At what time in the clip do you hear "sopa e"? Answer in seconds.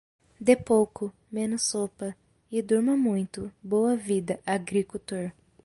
1.61-2.59